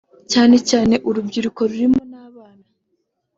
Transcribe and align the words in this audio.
cyane 0.31 0.55
cyane 0.69 0.95
urubyiruko 1.09 1.59
rurimo 1.69 2.01
n’abana 2.11 2.65